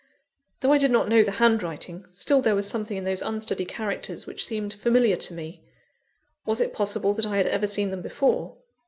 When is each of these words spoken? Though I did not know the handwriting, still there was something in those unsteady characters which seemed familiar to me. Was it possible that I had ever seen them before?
Though 0.61 0.71
I 0.73 0.79
did 0.79 0.89
not 0.89 1.09
know 1.09 1.21
the 1.23 1.33
handwriting, 1.33 2.05
still 2.09 2.41
there 2.41 2.55
was 2.55 2.67
something 2.67 2.97
in 2.97 3.03
those 3.03 3.21
unsteady 3.21 3.65
characters 3.65 4.25
which 4.25 4.47
seemed 4.47 4.73
familiar 4.73 5.15
to 5.17 5.33
me. 5.35 5.63
Was 6.43 6.59
it 6.59 6.73
possible 6.73 7.13
that 7.13 7.27
I 7.27 7.37
had 7.37 7.45
ever 7.45 7.67
seen 7.67 7.91
them 7.91 8.01
before? 8.01 8.57